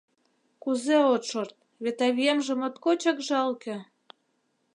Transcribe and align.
Кузе 0.63 0.97
от 1.13 1.23
шорт, 1.29 1.55
вет 1.83 1.97
авиемже 2.07 2.53
моткочак 2.59 3.17
жалке. 3.27 3.75